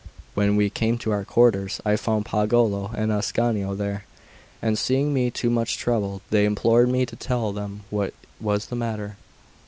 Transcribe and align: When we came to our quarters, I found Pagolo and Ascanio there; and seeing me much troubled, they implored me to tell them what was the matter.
When 0.33 0.55
we 0.55 0.71
came 0.71 0.97
to 0.97 1.11
our 1.11 1.23
quarters, 1.23 1.79
I 1.85 1.95
found 1.95 2.25
Pagolo 2.25 2.89
and 2.95 3.11
Ascanio 3.11 3.75
there; 3.75 4.05
and 4.59 4.75
seeing 4.75 5.13
me 5.13 5.31
much 5.43 5.77
troubled, 5.77 6.21
they 6.31 6.45
implored 6.45 6.89
me 6.89 7.05
to 7.05 7.15
tell 7.15 7.51
them 7.51 7.81
what 7.91 8.15
was 8.39 8.65
the 8.65 8.75
matter. 8.75 9.17